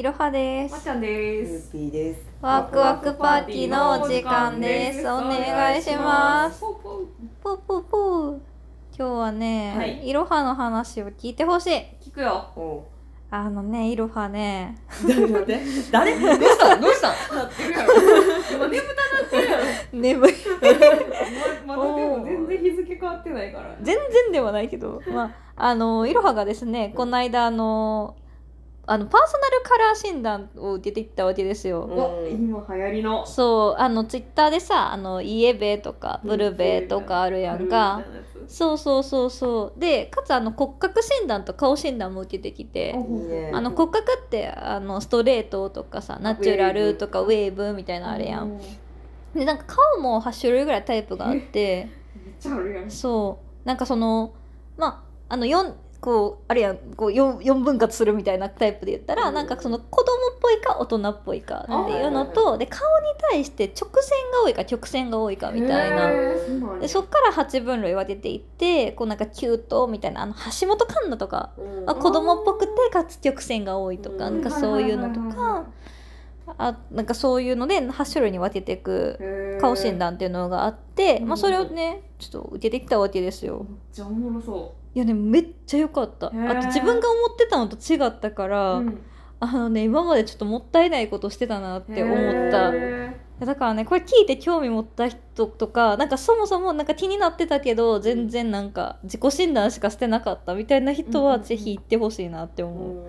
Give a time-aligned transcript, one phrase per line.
[0.00, 0.66] いろはで。
[0.70, 1.72] ますちゃんでゆすう。
[1.72, 2.22] ぴーです。
[2.40, 5.00] ワクワクパーティーのお時間です。
[5.06, 6.62] お願いします。
[6.64, 8.40] 今
[8.96, 11.82] 日はね、はいいろはの話を聞いてほしい。
[12.02, 12.46] 聞くよ。
[12.56, 12.82] お
[13.30, 14.78] あのね、いろはね、
[15.92, 16.16] 誰？
[16.18, 16.76] どうした？
[16.76, 16.80] の？
[16.80, 17.12] どうした？
[18.56, 19.64] 今眠たなってるやろ。
[19.92, 20.32] 眠い。
[21.66, 23.76] ままだでも全然日付変わってないから。
[23.82, 28.16] 全然ではないけど、まあ、あの、いろはがですね、この間、あの、
[28.90, 31.82] あの、パーソナルカラー診断を受けてきたわけですよ。
[31.84, 33.24] うん今流行りの。
[33.24, 38.02] そう、あの、ツイッターでさ、あの、イエベとか、ブルベとかあるやんか。
[38.48, 39.80] そうそうそうそう。
[39.80, 48.60] で、かつあの骨格診断と顔診断も受けてきて、いいねあの骨格ってあのストレートとかさ、ナチュラルとかウェーブみたいなのあれやん。
[49.36, 51.88] で、なんか顔も8種類ぐらいタイプがあって、
[52.40, 52.90] ちゃあるやん。
[52.90, 54.34] そう、なんかその、
[54.76, 59.34] まあ、あの4、こうあれやんこう 4, 4分割するみたいなタイプで言ったら、うん。
[59.34, 66.10] なんかその子供っぽいか大人っぽいかっていうのと、で顔に対して直線が多いか曲線が多いかみたいな。
[66.80, 71.90] でそっから8分類分けていってこうなんかキュートみたいなあの橋本環奈とかうん。
[71.90, 74.40] あ子供っぽくてかつ曲線が多いとか、うん。
[74.42, 75.66] なんかそういうのとか
[76.58, 81.28] あなんかそういうので8種類に分けていく顔診断っていうのがあって、うん。
[81.28, 83.66] まあ、それをねちょっと受けてきたわけですよ。
[83.68, 88.82] めっちゃおもろそいやねめっちゃ良かったあと自分が思ってたのと違ったから、う。
[88.82, 89.02] うん
[89.42, 92.74] あのね今までちょっともったいないことしてたなって思った。
[92.74, 103.02] へだからねこれ聞いて興味持った人とかなんかそもそもなんか気になってたけど全然なんか自己診断しかしてなかったみたいな人はぜひ行ってほしいなって思う、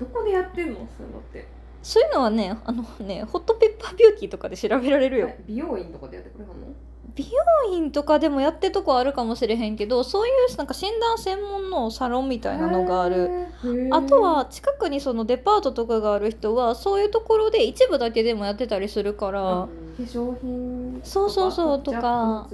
[0.00, 0.76] どこでやってんの？
[0.96, 1.46] そういうのって。
[1.82, 6.68] そういうのはねあのねホットペッパービューティーとかで調べられるよえ美容院とかでやってくれはんの？
[7.14, 7.24] 美
[7.68, 13.46] 容院とかでもやってるとこあるかもしれへんけどそういうなんか診断専門のサロンみたいなのがある。
[13.90, 19.40] あとは近くにそのデパートとかがある人はそういうところで一部だけでもやってたりするから。
[19.40, 22.48] 化粧品そうそうそうとか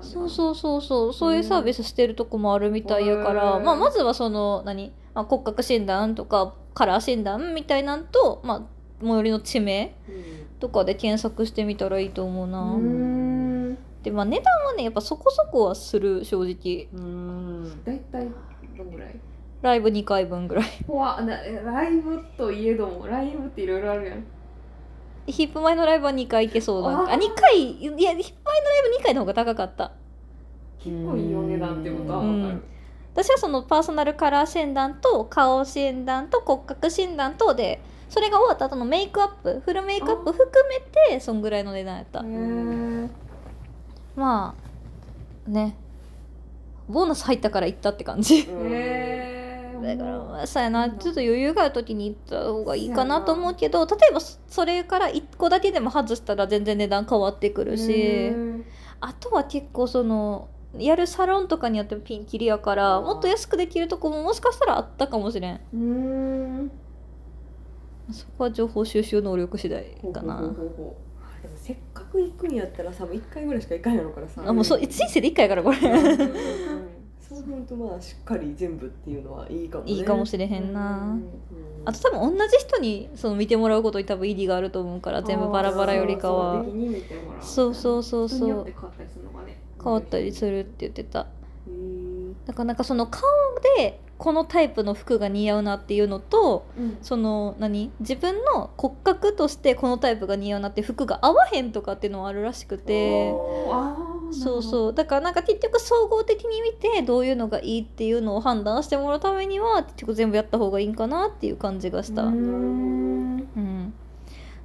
[0.00, 0.30] そう。
[0.30, 1.12] そうそうそう。
[1.12, 8.62] そういうサービスしてるとこもあるみたいやから、まあ、まずはその何、まあ、骨格診断とかカラー診断みたいなんと、まあ、
[9.00, 9.94] 最寄りの地名
[10.58, 13.33] とかで検索してみたらいいと思うな、うーん
[14.04, 16.88] でまあ値段はねやっぱそこそこはする正直。
[16.92, 17.84] うん。
[17.84, 18.28] 大体
[18.76, 19.18] どんぐらい？
[19.62, 20.64] ライブ2回分ぐらい。
[20.86, 24.24] こわなライブといえどもライブっていろいろあるやん。
[25.26, 26.88] ヒップ前のライブは2回行けそうだ。
[26.88, 26.92] あ。
[26.92, 28.32] ーあ2回いやヒップ前のライ
[28.92, 29.92] ブ2回の方が高かった。
[30.78, 32.62] 結構いいお値段ってことは分かる。
[33.14, 40.80] 私はそのパーソナルカラー診断と顔診断と骨格診断とでそれが終わった後のメイクアップフルメイクアップ含め
[41.14, 42.22] てそんぐらいの値段やった
[44.16, 44.54] ま
[45.46, 45.76] あね。
[46.88, 48.46] ボーナス入ったから行ったって感じ。
[48.46, 50.90] だからまあそうやな。
[50.90, 58.32] ちょっと余裕がある時に行った方がいいかなと思うけど例えばそそれから1個だけでも外したら全然値段変わってくるし
[59.00, 60.48] あとは結構その
[60.78, 65.54] やるサロンとかによってもピンキリやからもっと安くできるとこももしかしたらあったかもしれん。
[65.54, 66.70] うーん。
[68.10, 70.34] そこは情報収集能力次第かな。
[70.34, 70.96] ほうほうほうほ
[71.40, 71.76] うでもせっ
[72.14, 74.42] かく行くんやったらさもう一回ぐらいしか行かんやろからさ。
[74.46, 75.76] あもうそう人生で1回やからこれ。
[77.20, 79.92] そうするとまあしっかり全部っていうのはいいかもね。
[79.92, 80.98] いいかもしれへんな。
[80.98, 81.24] うん
[81.86, 86.64] あと多分同じ人にその見てもらうことに多分意義があると思うから全部バラバラよりかは。
[87.42, 89.58] そうそうそうそう変わったりするのがね。
[89.82, 91.26] 変わったりするって言ってた。
[91.68, 93.22] へーだからなんかその顔
[93.76, 96.96] でこのタイプの服が似合うなっていうのとうん。
[97.02, 97.92] その何？
[98.00, 103.34] 自分の骨格としてこのタイプが似合うなって服が合わへんとかっていうのはあるらしくて。
[104.30, 104.94] そうそう。
[104.94, 112.22] だからなんか結局総合的に見てどういうのがいいっていうのを判断してもらうためには結局全部やった方がいいんかなっていう感じがした。
[112.22, 113.46] うん。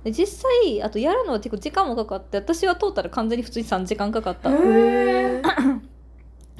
[0.05, 4.49] 実際あとやるのは結構時間もかかって私はトータル完全に普通に3時間かかった、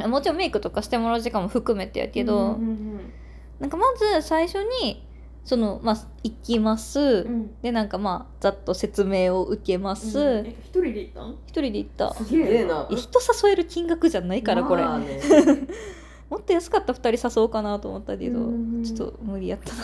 [0.07, 3.13] もちろんメイクとかしてもらう時間も含めてやけど、うんうん
[3.59, 5.05] なんかまず最初に
[5.43, 7.27] そのまあ行きます、うん。
[7.27, 10.45] うんでなんかまあざっと説明を受けます、うん。
[10.47, 11.31] え一人で行ったん？
[11.31, 12.13] 一人で行った。
[12.13, 12.87] すすげえな。
[12.89, 15.19] え人誘える金額じゃないからこれ、まあね。
[16.29, 18.83] もっと安かった2人誘おうかなと思ったけど、うん。
[18.83, 19.83] ちょっと無理やったな。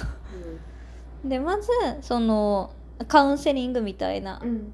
[1.23, 1.29] うん。
[1.29, 1.69] でまず
[2.01, 2.71] その
[3.07, 4.73] カウンセリングみたいなうん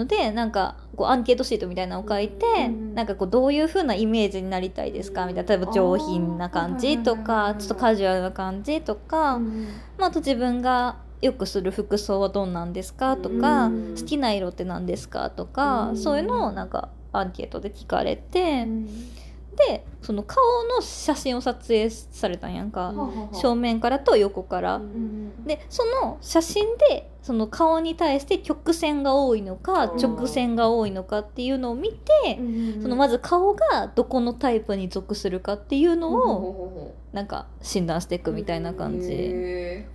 [0.00, 5.26] のでなんかこうアンケートシートみたいなのを書いて、うんなんかこうどういう風なイメージになりたいですか？
[5.26, 9.68] みたいな例えば上品な感じとかちょっとカジュアルな感じとか、うん
[9.98, 13.16] まあ、あと自分がよくする服装はどんなんですか？
[13.16, 15.30] とか、うん好きな色って何ですか？
[15.30, 18.86] とか、うんそういうのをなんかアンケートで聞かれて、うん。
[18.86, 20.38] ででその顔
[20.76, 25.44] の写真を撮影されたんやんか、うん正面からと横から、うん。
[25.44, 29.98] でその写真でその顔に対して曲線が多いのかうん。
[29.98, 32.38] 直線が多いのかっていうのを見て、
[32.80, 39.86] そのままず顔がどこのタイプに属するかっていうのををなんか診断していくみたいな感じ、で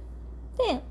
[0.60, 0.82] へ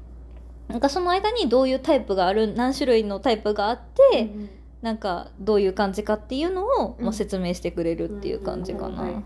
[0.69, 3.79] なんかその間にどういうタイプがある何種類のタイプがあっ
[4.13, 4.49] て、ー
[4.83, 7.05] なんかどういう感じかっていうのを、うん。
[7.05, 9.23] まあ、説明してくれるっていう感じかな、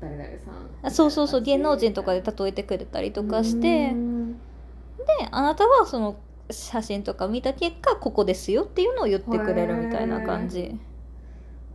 [0.00, 4.32] 誰々さんあそうそうそう芸能人とかで例えてくれたりとかして、うん。
[4.34, 6.16] であなたはその
[6.50, 10.78] 写真とか見た結果ここですよっていうのを言ってくれるみたいな感じ。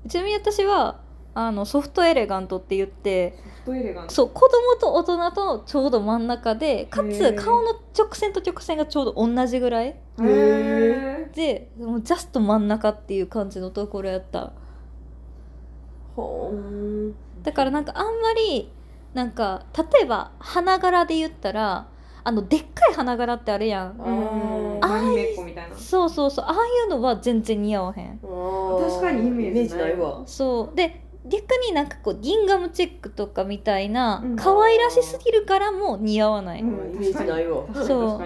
[0.07, 0.99] ちなみに私は
[1.33, 3.37] あのソフトエレガントって言って
[4.09, 9.95] そう子供と大人とちょうど真ん中でかつ顔の直線と直線がちょうど同じぐらい。
[10.17, 14.51] でもうジャスト真ん中っていう感じのところやった。
[17.43, 18.69] だからなんかあんまり
[19.13, 21.87] なんか例えば花柄で言ったら
[22.23, 23.97] あのでっかい花柄ってあるやん。
[23.97, 24.79] うん。
[24.83, 26.57] あいなそうそうそうああい
[26.87, 28.19] うのは全然似合わへん。
[28.19, 30.23] 確かにイメージないわ。
[30.25, 30.75] そう。
[30.75, 34.35] で逆になんかこうギンガムチェックとかみたいなうん。
[34.35, 36.95] 可愛らしすぎるからも似合わない、うん。
[36.95, 37.63] イメージないわ。
[37.63, 37.87] 確かに。
[37.87, 38.21] そう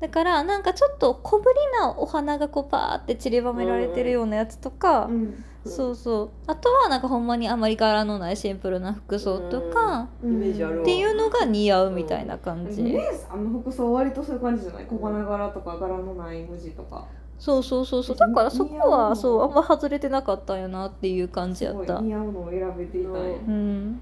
[0.00, 6.30] だからなんかちょっと小ぶりなお花がこうパーって散りばめられてるようなやつとか、うんそうそう。
[6.46, 10.82] あとはなんかほんまにあまり柄のないシンプルな服装とか、イメージあるわ。
[10.82, 17.06] っていうのが似合うみたいな感じ、姉さんの服装割とそういう感じじゃない小花柄とか柄のない無地とか。
[17.38, 18.16] そうそうそうそう。
[18.16, 24.00] だからそこはそうあんま外れてなかったんやなっていう感じやすごいった似合うのを選べていたうん。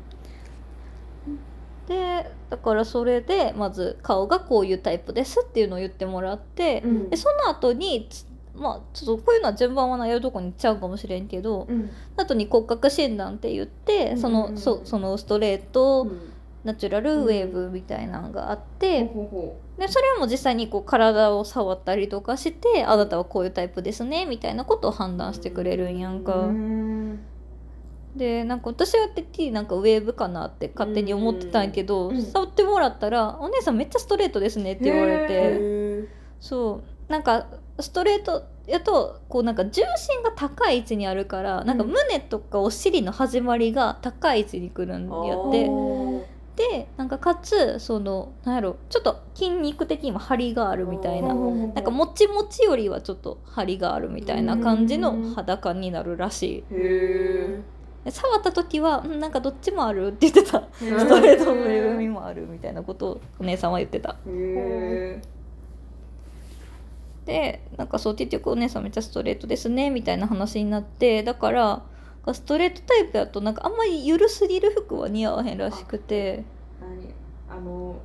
[1.89, 7.11] でだからそれでまず顔がこういうタイプですっていうのを言ってもらって、うん。
[7.11, 11.91] でその後につまあちょっとこういうのは順番はなやるとこに行っちゃうかもしれんけど、うん。
[12.17, 16.33] 後に骨格診断って言ってその,、そそのストレート、うん。
[16.65, 19.11] ナチュラルウェーブみたいなのがあって、
[19.79, 26.37] でそれも実際にこう体を触ったりとかしてあなたはこういうタイプですねみたいなことを判断してくれるんやんうか。
[26.37, 27.19] うん。
[28.15, 35.33] でなんか私はてっきりなんかウェーブかなって勝手に思ってたんやけど、触ってもらったら「お姉さんめっちゃストレートですね」って言われへて。
[35.33, 36.09] へ
[36.39, 37.11] そう。
[37.11, 37.47] なんか
[37.81, 45.67] ストレートやとこうなんか重心が高い位置にあるからなんか胸とかお尻の始まりが高い位置にくるんやって。
[45.67, 46.23] ー。
[46.55, 51.35] でなんかかつそのなんやろちょっと筋肉的にも張りがあるみたいな。
[51.35, 58.11] なんかもちもちよりはちょっと張りがあるみたいな感じの裸になるらしい。
[58.11, 60.69] 触った時は「うんなんかどっちもある」って言ってた。
[60.73, 64.11] ストレートも上組もあるみたいなことをお姉さんは言ってた。
[64.11, 65.23] へえ
[67.27, 71.83] でなんかそう結局お姉さんめっちゃストレートですねみたいな話になってだから
[72.33, 76.45] ストレートタイプだとなんかあんまり緩すぎる服は似合わへんらしくて。
[77.49, 77.97] あの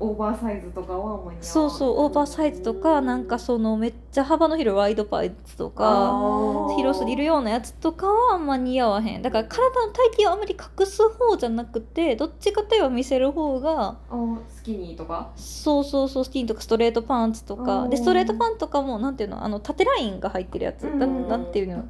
[0.00, 9.22] オオーバーサイズとかはあんまり似合わんそうそうオーバーサイズとかなんかそのめっちゃ幅の広いワイドパンツとか広すぎるようなやつとかはあんま似合わへん。
[9.22, 15.30] だから体の体型をあんまり隠す方じゃなくてどっちかといえば見せる方があスキニーとか？
[15.36, 17.82] そうそうそうスキンとかストレートパンツとか。
[17.82, 20.82] うんでストレートパンとかもなんていうのあの縦ラインが入ってるやつ。
[20.82, 21.84] だうんなんていうの？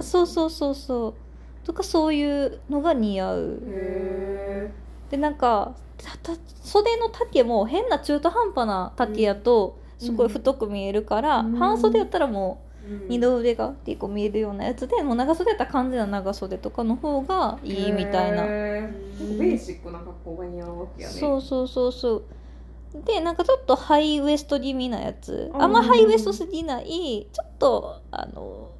[0.00, 1.14] そうそうそうそう。
[1.64, 3.58] とかそういうのが似合う。
[3.66, 4.72] へ
[5.10, 11.56] でなんかたた袖の丈も変な中途半端な丈やとすごい太く見えるから、うん。
[11.56, 13.08] 半袖やったらもううん。
[13.08, 21.14] 二の腕が結構見えるようなやつでもう長袖やったら完全な長袖とかの方がえいいみたいな、ベーシックな格好が似合うわけやね。
[21.14, 22.24] そうそうそうそう。
[23.04, 25.50] でなんかちょっとハイウエスト気味なやつ。
[25.52, 25.62] うん。
[25.62, 28.70] あんまハイウエストすぎないちょっとあの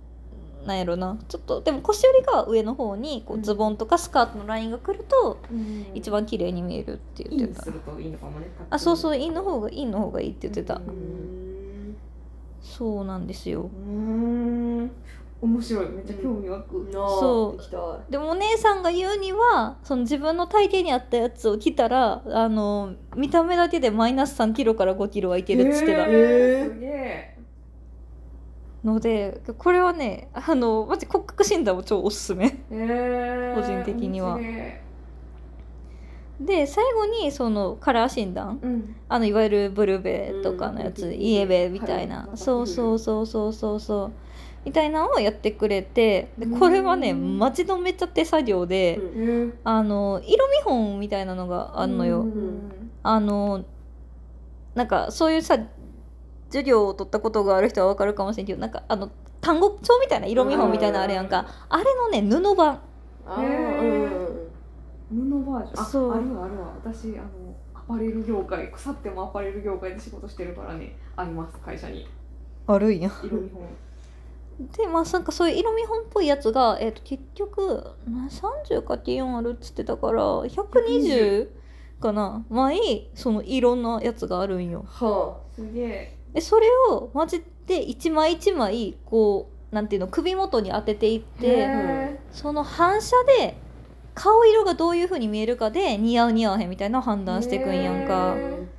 [0.68, 1.18] なんやろな。
[1.28, 3.42] ちょっとでも腰よりが上の方にこううん。
[3.42, 5.86] ズボンとかスカートのラインが来るとうん。
[5.94, 7.62] 一番綺麗に見えるってイ言ってた。
[7.62, 10.82] ンするといいのかもねあそうそううインの方がインの方がいいって言ってた、うん。
[10.82, 11.96] うん
[12.60, 13.62] そうなんですよ。
[13.62, 13.92] うー
[14.84, 14.90] ん。
[15.40, 15.88] 面白い。
[15.90, 17.56] めっちゃ興味湧く、そう。
[17.56, 17.76] 行きた。
[17.76, 26.70] いでもお姉さんが言うにはその自分の体型に合ったやつを着たらあの見た目だけでマイナス3キロから5キロはいけるっつってた、え
[28.88, 32.46] のでこれはねあのマジ骨格診断も超おすすめ。
[32.46, 34.38] へー個人的には。
[36.40, 38.58] で最後にそのカラー診断。
[38.62, 38.96] うん。
[39.08, 42.36] あのいわゆるブルベとかのやつ、うんイエベみたいな、はい。
[42.36, 44.12] そうそうそうそうそうそう。
[44.64, 49.58] みたいなのをやってくれてでこれはねうんマジのめっちゃ手作業で、うん。
[49.64, 52.90] あの色見本みたいなのがあんのよ、うん。
[53.02, 53.64] あの
[54.74, 55.58] なんかそういうさ
[56.48, 62.80] 授業を取ったことがある人は分かるかもしれんけどなんかあの単語帳みたいな色見本みたいなのあれやんか、あれのね布版。
[63.26, 63.36] あ
[65.10, 65.66] 布バー。
[65.66, 66.12] ジョンあそう。
[66.12, 67.28] あるわあるわ私あの
[67.74, 70.96] アパレル業界腐ってもアパレル業界で仕事してるからね。
[71.16, 72.06] あります会社に。
[72.66, 73.62] あるんや色見本。
[74.72, 81.48] でまあなんかそういう色見本っぽいやつが、えー、と結局な30かけ4あるっつってたから120
[82.00, 82.44] かな。
[82.50, 82.76] 前
[83.14, 84.84] そのいろんなやつがあるんよ。
[84.86, 93.56] はすげえでそれをマジで一枚一枚こうなんていうの首元に当てていってへその反射で
[94.14, 98.34] 顔色がどういう風に見えるかで似合う似合わへんみたいな判断していくんやんか。
[98.36, 98.77] へ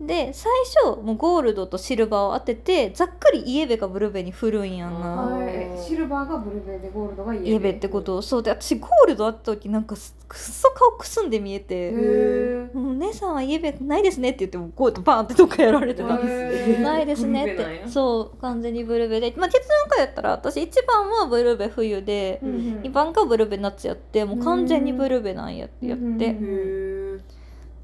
[0.00, 0.50] で最
[0.82, 5.38] 初もうゴールドとシルバーを当ててざっくりイエベかブルベに振るんやな。
[5.80, 7.48] シルバーがブルベでゴールドがイエベ。
[7.50, 8.20] イエベってこと？
[8.20, 8.42] そう。
[8.42, 17.88] で私ゴールドあった時なんかすくっそ顔くすんで見えへてえ「もうお姉さんはイエベないですね」って言ってもゴールドバーンってどっかやられてたないですねって。
[17.88, 19.32] そう完全にブルベで。
[19.36, 22.56] まあ結論からやったら私1番はブルベ冬でうんうん。
[22.82, 26.34] 2番がブルベ夏やってもう完全にブルベなんやってやって。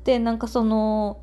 [0.02, 1.19] でなんかその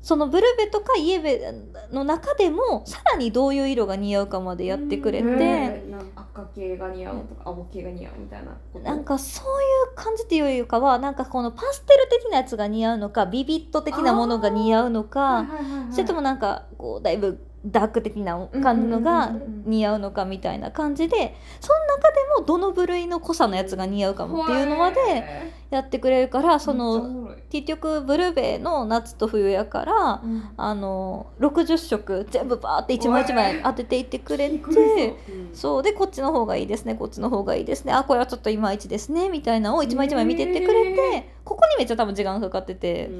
[0.00, 1.52] そのブルベとかイエベ
[1.92, 15.92] の中でもさらにどういう色が似合うかまでやってくれて、へーなんか赤系が似合うとか青系が似合うみたいななんかそういう感じっていうよりかはなんかこのパステル的なやつが似合うのかビビット的なものが似合うのはいかはいはいはい。
[15.92, 30.48] それともなんかこうだいぶダーク的な感じのがうんうんうんうん似合うのかみたいな感じでその中でもどの部類の濃さのやつが似合うかもっていうのまでへやってくれるからその結局ブルベの夏と冬やからうん。
[30.56, 35.14] あの60色全部バーって一枚一枚当てていってくれびっくりて。
[35.52, 43.10] そうでこっちの方がいいですねこっちの方がいいですねあこれはちょっといまいちですねみたいなのを一枚一枚見てってくれて、へここにめっちゃ多分時間かかってて、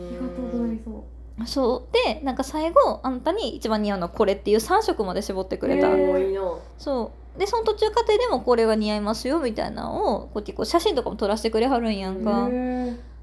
[1.47, 2.15] そう。
[2.15, 5.89] でなんか最後あんたに一番似合うのはこれっていう3色まで絞ってくれた、
[6.79, 7.39] そう。
[7.39, 12.49] でその途中過程でもこれが似合いますよみたいなのをこう結構写真とかも撮らせてくれはるんやんか、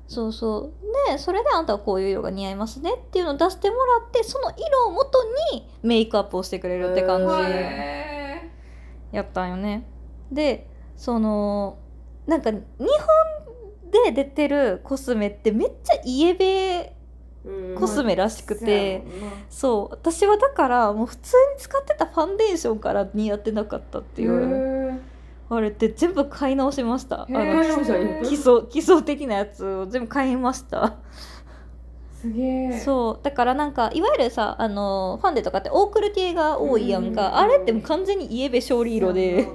[0.07, 0.71] そうそう。
[1.11, 8.49] でそれであんたはこういう色が似合いますねっていうのを出してもらってその色をもとにメイクアップをしてくれるって感じ、へ
[9.11, 9.85] やったんよね。
[10.31, 11.77] でその
[12.25, 12.65] なんか日本
[14.05, 16.95] で出てるコスメってめっちゃイエベうん
[17.77, 18.93] コスメらしくて。
[18.93, 19.13] やもんな。
[19.49, 19.93] そう。
[19.93, 24.91] 私はだからもう普通に使ってたファンデーションから似合ってなかったっていう。
[24.91, 25.15] へ
[25.47, 27.23] あれって全部買い直しました。
[27.23, 27.63] あの
[28.23, 30.95] 基礎基礎的なやつを全部買いました。
[32.19, 32.79] すげえ。
[32.79, 33.23] そう。
[33.23, 39.47] だからなんかいわゆるさあのファンデとかってオークル系が多いやんうんかあれってもう完全にイエベ勝利色で。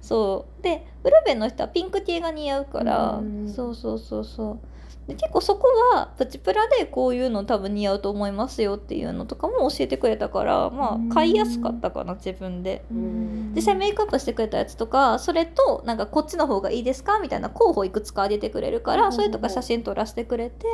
[0.00, 3.48] そうでブルベの人はピンク系が似合うから、うん。
[3.48, 4.58] そうそうそうそう
[5.06, 11.12] で結構そこはプチプラでこういうの多分似合うと思いますよっていうのとかも教えてくれたからまうん。
[11.12, 12.84] あ買いやすかったかな自分で。
[12.90, 13.52] うん。
[13.54, 20.66] 実際メイクアップしてくれたやつとかそれとなんかこっちの方がいいですかみたいな候補いくつかあげてくれるからそれとか写真撮らせてくれて、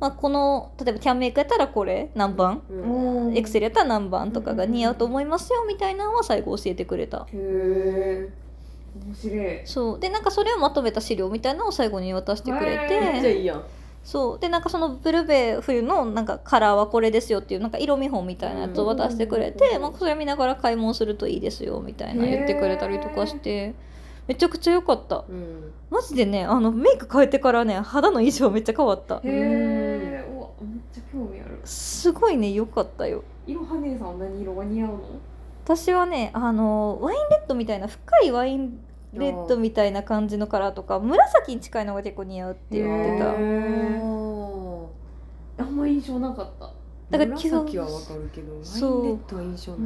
[0.00, 2.62] まあ、この例えばキャンメイクやったらこれ何番？
[2.68, 3.36] うん。
[3.36, 7.26] エクセルやったら何番とかが似合うと思いますよみたいなのは最後教えてくれた。
[9.04, 9.60] 面白い。
[9.64, 10.00] そう。
[10.00, 13.64] でなんかそれをまとめた資料みたいなのを最後に渡してくれへて、めっちゃいいやん。
[14.04, 14.38] そう。
[14.38, 23.74] でなんかそのブルベ冬のなんかカラーはこれですよっていうなんか色見本みたいなやつを渡してくれて、うんまあ、それ見ながら買い物するといいですよみたいな言ってくれたりとかして。
[24.28, 25.24] めちゃくちゃ良かった。
[25.28, 25.72] うん。
[25.88, 29.18] マジでねあのメイク変えてからね肌の印象めっちゃ変わった。
[29.18, 30.24] へえ
[30.60, 31.60] めっちゃ興味ある。
[31.64, 33.22] すごいね良かったよ。
[33.46, 35.00] いろは姉さんは何色が似合うの？
[35.66, 38.78] 私はねあのワインレッドみたいな深いワイン
[39.14, 43.32] レッドみたいな感じのカラーとか紫に近いのが結構似合うって言ってた。
[43.32, 43.36] へ
[45.58, 46.70] あんま印象なかった
[47.08, 49.80] だから紫はわかるけどワインレッドは印象ない、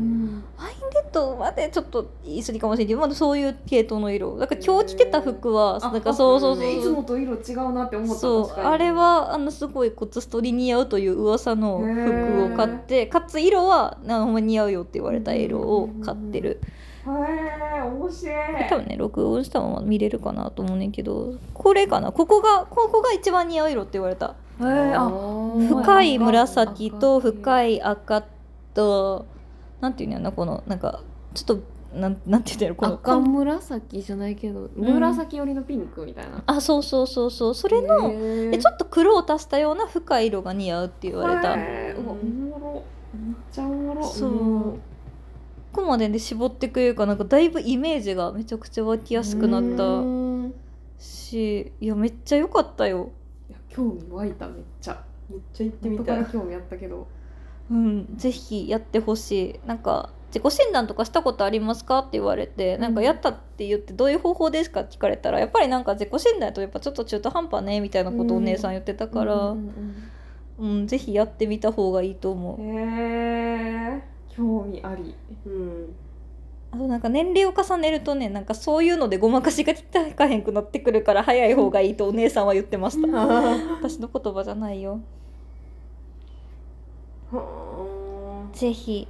[0.56, 2.88] ワインレッドまでちょっと言い過ぎかもしれない。
[2.88, 4.38] けど、まだそういう系統の色。
[4.38, 6.66] だから今日着てた服はあなんかそうそうそう。
[6.66, 8.60] いつもと色違うなって思ったそう。
[8.60, 16.62] あれはあのすごいコツストに似合うという噂の服を買ってかつ色はなほんま似合うよって言われた色を買ってる。
[17.06, 17.10] へ
[17.80, 18.36] え面白い。
[18.70, 22.12] 多分ね録音したまま見れるかなと思うねんけどこれかな。
[22.12, 24.26] ここがここが一番似合う色って言われた。
[24.28, 25.10] へえあ
[25.68, 28.24] 深い紫と深い赤。
[28.72, 29.26] と
[29.80, 31.02] なんていうんやろなこのなんか
[31.34, 31.60] ちょっと
[31.92, 36.42] なんなんて言うんやろこの赤紫じゃないけど紫寄りのピンクみたいな。
[36.46, 37.54] あそうそうそうそう。
[37.54, 38.10] それの
[38.52, 41.54] でちょっと黒を足したような深い色が似合うって言われた。
[41.56, 42.00] へー。
[42.00, 42.82] うわおもろ。
[43.12, 44.04] めっちゃおもろ。
[44.04, 44.30] そう。
[45.72, 50.54] ここまでで絞ってくれるからなんかだいぶイメージがめちゃくちゃ湧きやすくなったうん。
[50.98, 53.10] しいやめっちゃ良かったよ
[53.70, 55.02] 興味湧いためっちゃ。
[55.30, 56.24] めっちゃ行ってみ元たい。
[56.26, 57.06] 興味あったけど。
[57.70, 59.66] うんぜひやってほしい。
[59.66, 70.10] なんか自己診断とかしたことありますか?」って言われて「なんかやったって言ってどういう方法ですか?」って聞かれたらやっぱりなんか自己診断やとやっぱちょっと中途半端ねみたいなことをお姉さん言ってたから、ううん
[70.58, 70.86] うん。
[70.86, 72.60] ぜひやってみた方がいいと思う。
[72.60, 75.14] うんへえ興味あり。
[75.46, 75.94] うん
[76.72, 79.80] あとなんか年齢を重ねるとねなんかそういうのでごまかしが効
[80.14, 83.08] かへんくなってくるから早い方がいいとお姉さんは言ってました。
[83.08, 85.00] 私の言葉じゃないよ。
[87.32, 89.08] はぜひ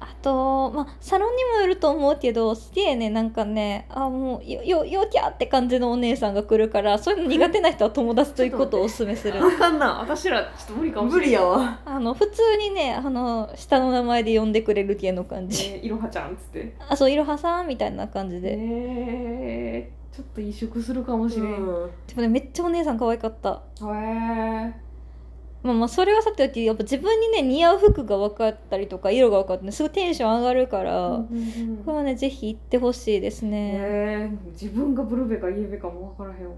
[0.00, 9.38] あとまあサロンにもよると思うけどすげえねなんかねあもうよよよきゃって感じのお姉さんが来るからそういうの苦手な人は友達と行くことをおすすめする。
[9.38, 11.26] あかんな私らちょっと無理かもしれない。
[11.26, 16.74] 無理やわあの普通にねあの下の名前で呼んでくれる系の感じ、えーいろはちゃんっつって。
[16.88, 21.90] あそういろはさんみたいな感じで、えー、ちょっと萎縮するかもしれん、へうん。
[22.06, 23.62] でもねめっちゃお姉さん可愛かった。
[23.82, 24.74] え
[25.62, 31.22] まあまあそれはさておきやっぱ自分にね似合う服が分かったりとか色が分かって、ね、すごいテンション上がるから、
[31.84, 36.54] これはねぜひ行ってほしいですね、えー、自分がブルベかイエベかも分からへんわ。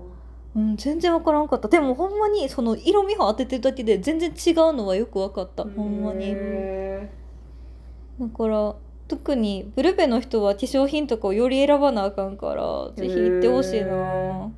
[0.55, 1.69] うん、全然分からんかった。
[1.69, 5.65] でもほんまにその色味を当ててるだけで全然違うのはよく分かった。
[5.65, 6.27] ほんまに。
[6.27, 7.11] へ
[8.21, 8.77] だから
[9.09, 14.49] 特にブルベの人は化粧品とかをより選ばなあかんからぜひ行ってほしいへなー。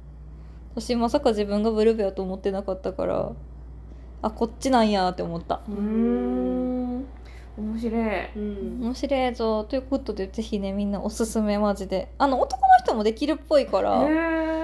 [0.74, 3.32] 私まさか自分がブルベやと思ってなかったから
[4.25, 5.61] あこっちなんやって思った。
[5.69, 7.04] ーうーん。
[7.57, 8.02] 面白い。
[8.37, 8.81] うん。
[8.83, 9.64] 面白いぞ。
[9.64, 12.12] ということでぜひねみんなおすすめマジで。
[12.19, 14.12] あの男の人もできるっぽいから、へ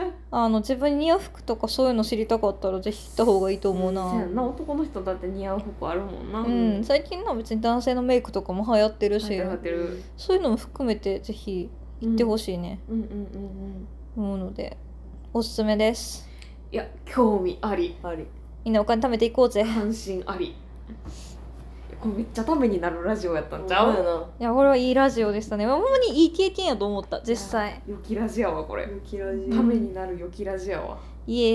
[0.07, 4.11] えあの自分に似合う服とかそういうの知りたかったらぜひ行った方がいいと思うな。
[4.11, 4.43] そうな。
[4.43, 6.41] 男の人だって似合う服あるもんな。
[6.41, 6.51] う
[6.81, 10.03] ん、最近のは別に男性のメイクとかも流行ってるし、流行ってる。
[10.17, 13.09] そういうのも含めてぜひ行ってほしいね、うんうんうん
[14.17, 14.25] うん。
[14.25, 14.77] 思うので
[15.35, 16.29] おすすめです。
[16.73, 17.97] いや興味あり。
[18.03, 18.27] あり
[18.65, 19.65] みんなお金貯めていこうぜ。
[19.65, 20.55] 関心あり。
[22.01, 24.27] これめっちゃためになるラジオやったんちゃう？
[24.39, 25.67] いやこれはいいラジオでしたね。
[25.67, 27.21] ほんまにいい経験やと思った。
[27.21, 27.83] 実際。
[27.87, 28.89] よきラジやわこれ。
[28.91, 29.51] 雪ラジ。
[29.51, 30.99] ためになるよきラジやわ。
[31.27, 31.49] イエ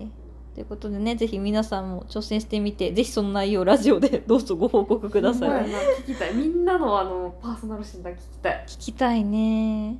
[0.00, 0.08] ーイ。
[0.54, 5.66] ということでねぜひ皆さんも挑戦してみてぜひその内容をラジオでどうぞご報告ください。
[6.04, 6.34] 聞きたい。
[6.34, 8.64] みんなのあのパーソナル診断聞きたい。
[8.66, 9.98] 聞きたいね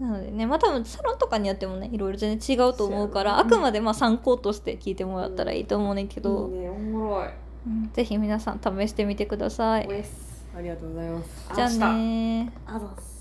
[0.00, 7.28] なのでねまあ多分サロンとかによってもねいろいろ全然違うと思うからあくまでまあ参考として聞いてもらったらいいと思うねんけど、いいねおもろい。
[7.66, 9.88] うんぜひ皆さん試してみてください。
[10.56, 11.50] ありがとうございます。
[11.54, 13.13] じゃあねあざっす